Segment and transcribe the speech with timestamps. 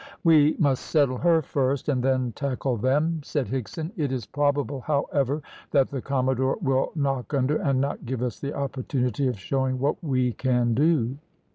[0.23, 3.91] "We must settle her first, and then tackle them," said Higson.
[3.95, 8.55] "It is probable, however, that the commodore will knock under, and not give us the
[8.55, 11.19] opportunity of showing what we can do."